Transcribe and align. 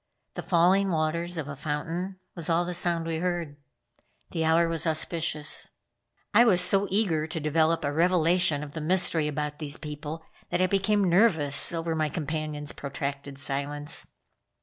The 0.33 0.41
falling 0.41 0.89
waters 0.89 1.37
of 1.37 1.47
a 1.47 1.55
fountain 1.55 2.19
was 2.33 2.49
all 2.49 2.65
the 2.65 2.73
sound 2.73 3.05
we 3.05 3.17
heard. 3.17 3.55
The 4.31 4.43
hour 4.43 4.67
was 4.67 4.87
auspicious. 4.87 5.69
I 6.33 6.43
was 6.43 6.59
so 6.59 6.87
eager 6.89 7.27
to 7.27 7.39
develop 7.39 7.83
a 7.85 7.93
revelation 7.93 8.63
of 8.63 8.71
the 8.71 8.81
mystery 8.81 9.27
about 9.27 9.59
these 9.59 9.77
people 9.77 10.25
that 10.49 10.59
I 10.59 10.65
became 10.65 11.03
nervous 11.03 11.71
over 11.71 11.93
my 11.93 12.09
companion's 12.09 12.71
protracted 12.71 13.37
silence. 13.37 14.07